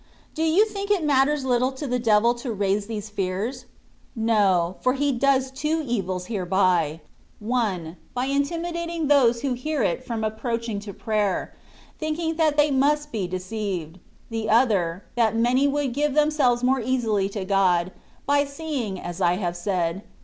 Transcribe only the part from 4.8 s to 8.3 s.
for he does two evils hereby: one, by